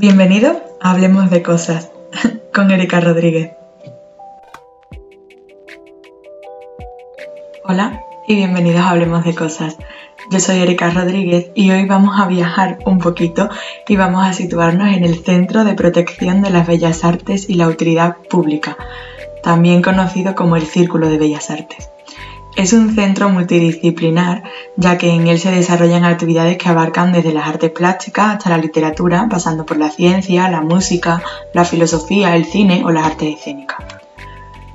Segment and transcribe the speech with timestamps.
[0.00, 1.90] Bienvenido a Hablemos de Cosas
[2.54, 3.52] con Erika Rodríguez.
[7.64, 9.76] Hola y bienvenidos a Hablemos de Cosas.
[10.30, 13.50] Yo soy Erika Rodríguez y hoy vamos a viajar un poquito
[13.86, 17.68] y vamos a situarnos en el Centro de Protección de las Bellas Artes y la
[17.68, 18.78] Utilidad Pública,
[19.42, 21.90] también conocido como el Círculo de Bellas Artes.
[22.56, 24.42] Es un centro multidisciplinar,
[24.76, 28.58] ya que en él se desarrollan actividades que abarcan desde las artes plásticas hasta la
[28.58, 31.22] literatura, pasando por la ciencia, la música,
[31.54, 33.78] la filosofía, el cine o las artes escénicas.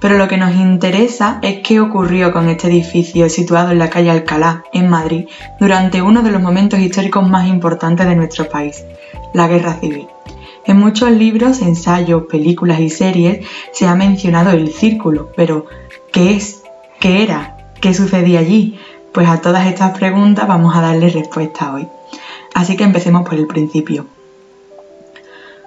[0.00, 4.10] Pero lo que nos interesa es qué ocurrió con este edificio situado en la calle
[4.10, 5.26] Alcalá, en Madrid,
[5.58, 8.84] durante uno de los momentos históricos más importantes de nuestro país,
[9.32, 10.08] la Guerra Civil.
[10.66, 15.66] En muchos libros, ensayos, películas y series se ha mencionado el círculo, pero
[16.12, 16.62] ¿qué es?
[17.00, 17.51] ¿Qué era?
[17.82, 18.78] ¿Qué sucedía allí?
[19.12, 21.88] Pues a todas estas preguntas vamos a darle respuesta hoy.
[22.54, 24.06] Así que empecemos por el principio.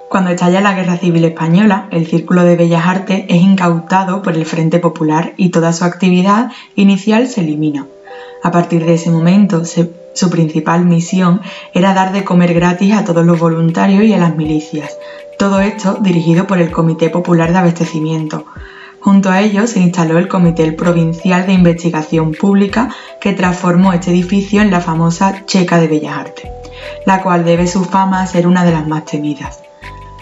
[0.10, 4.46] Cuando estalla la Guerra Civil Española, el Círculo de Bellas Artes es incautado por el
[4.46, 7.86] Frente Popular y toda su actividad inicial se elimina.
[8.44, 11.42] A partir de ese momento, su principal misión
[11.74, 14.98] era dar de comer gratis a todos los voluntarios y a las milicias,
[15.38, 18.46] todo esto dirigido por el Comité Popular de Abastecimiento,
[19.06, 22.90] Junto a ello se instaló el Comité Provincial de Investigación Pública
[23.22, 26.50] que transformó este edificio en la famosa Checa de Bellas Artes,
[27.06, 29.60] la cual debe su fama a ser una de las más temidas.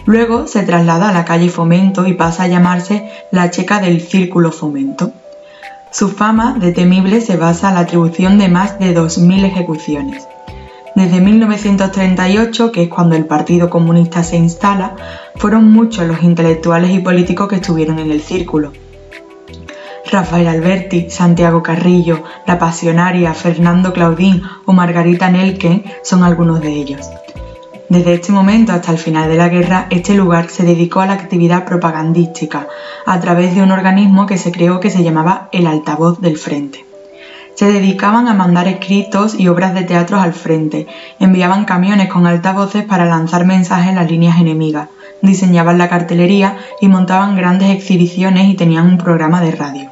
[0.04, 4.52] Luego se traslada a la calle Fomento y pasa a llamarse la Checa del Círculo
[4.52, 5.12] Fomento.
[5.90, 10.28] Su fama de temible se basa en la atribución de más de 2.000 ejecuciones.
[10.94, 14.94] Desde 1938, que es cuando el Partido Comunista se instala,
[15.34, 18.72] fueron muchos los intelectuales y políticos que estuvieron en el círculo.
[20.10, 27.10] Rafael Alberti, Santiago Carrillo, La Pasionaria, Fernando Claudín o Margarita Nelken son algunos de ellos.
[27.88, 31.14] Desde este momento hasta el final de la guerra, este lugar se dedicó a la
[31.14, 32.68] actividad propagandística
[33.04, 36.93] a través de un organismo que se creó que se llamaba el altavoz del frente.
[37.54, 40.86] Se dedicaban a mandar escritos y obras de teatro al frente,
[41.20, 44.88] enviaban camiones con altavoces para lanzar mensajes en las líneas enemigas,
[45.22, 49.90] diseñaban la cartelería y montaban grandes exhibiciones y tenían un programa de radio.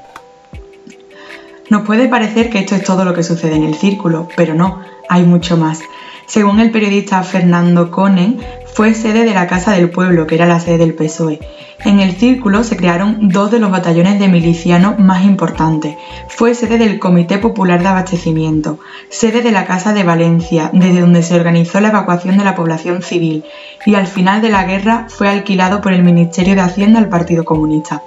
[1.70, 4.80] Nos puede parecer que esto es todo lo que sucede en el círculo, pero no,
[5.08, 5.80] hay mucho más.
[6.26, 8.40] Según el periodista Fernando Conen,
[8.72, 11.40] fue sede de la Casa del Pueblo, que era la sede del PSOE.
[11.84, 15.96] En el círculo se crearon dos de los batallones de milicianos más importantes.
[16.28, 18.78] Fue sede del Comité Popular de Abastecimiento,
[19.10, 23.02] sede de la Casa de Valencia, desde donde se organizó la evacuación de la población
[23.02, 23.44] civil,
[23.84, 27.44] y al final de la guerra fue alquilado por el Ministerio de Hacienda al Partido
[27.44, 28.02] Comunista.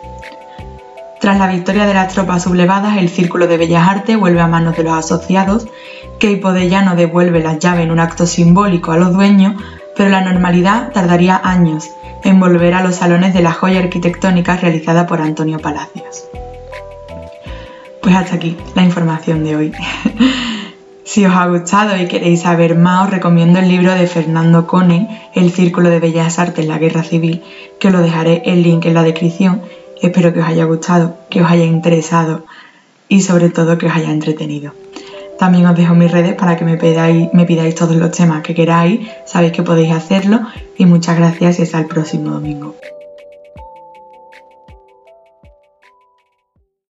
[1.20, 4.78] Tras la victoria de las tropas sublevadas, el Círculo de Bellas Artes vuelve a manos
[4.78, 5.68] de los asociados,
[6.20, 9.56] que Hipodellano devuelve las llaves en un acto simbólico a los dueños,
[9.95, 11.89] pero la normalidad tardaría años
[12.23, 16.25] en volver a los salones de la joya arquitectónica realizada por Antonio Palacios.
[18.01, 19.72] Pues hasta aquí la información de hoy.
[21.03, 25.29] si os ha gustado y queréis saber más, os recomiendo el libro de Fernando Cone,
[25.33, 27.44] El Círculo de Bellas Artes en la Guerra Civil,
[27.79, 29.62] que os lo dejaré el link en la descripción.
[30.01, 32.45] Espero que os haya gustado, que os haya interesado
[33.07, 34.73] y sobre todo que os haya entretenido.
[35.38, 38.56] También os dejo mis redes para que me pidáis, me pidáis todos los temas que
[38.56, 40.41] queráis, sabéis que podéis hacerlo
[40.78, 42.75] y muchas gracias y hasta el próximo domingo.